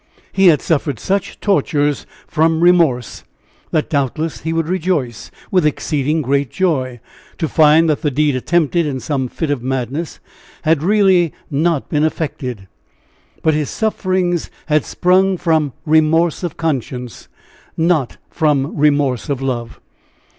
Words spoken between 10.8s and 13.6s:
really not been effected. But